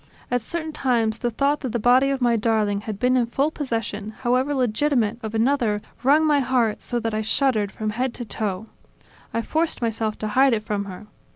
[0.31, 3.51] At certain times, the thought that the body of my darling had been in full
[3.51, 8.25] possession, however legitimate, of another, wrung my heart so that I shuddered from head to
[8.25, 8.65] toe.
[9.31, 11.05] I forced myself to hide it from her.